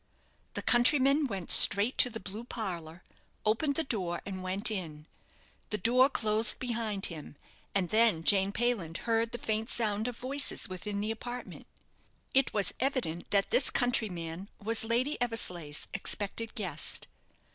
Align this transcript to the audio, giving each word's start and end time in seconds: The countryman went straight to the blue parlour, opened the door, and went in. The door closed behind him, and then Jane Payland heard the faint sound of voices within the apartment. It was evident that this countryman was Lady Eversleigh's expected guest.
The 0.55 0.63
countryman 0.63 1.27
went 1.27 1.51
straight 1.51 1.95
to 1.99 2.09
the 2.09 2.19
blue 2.19 2.43
parlour, 2.43 3.03
opened 3.45 3.75
the 3.75 3.83
door, 3.83 4.19
and 4.25 4.41
went 4.41 4.71
in. 4.71 5.05
The 5.69 5.77
door 5.77 6.09
closed 6.09 6.57
behind 6.57 7.05
him, 7.05 7.35
and 7.75 7.89
then 7.89 8.23
Jane 8.23 8.51
Payland 8.51 8.97
heard 9.05 9.31
the 9.31 9.37
faint 9.37 9.69
sound 9.69 10.07
of 10.07 10.17
voices 10.17 10.67
within 10.67 11.01
the 11.01 11.11
apartment. 11.11 11.67
It 12.33 12.51
was 12.51 12.73
evident 12.79 13.29
that 13.29 13.51
this 13.51 13.69
countryman 13.69 14.49
was 14.59 14.83
Lady 14.83 15.21
Eversleigh's 15.21 15.87
expected 15.93 16.55
guest. 16.55 17.07